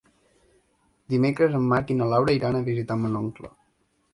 [1.13, 3.53] Dimecres en Marc i na Laura iran a visitar mon oncle.